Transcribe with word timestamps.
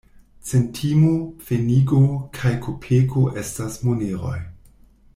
Centimo, 0.51 1.11
pfenigo 1.41 2.01
kaj 2.39 2.55
kopeko 2.65 3.27
estas 3.45 3.81
moneroj. 3.91 4.37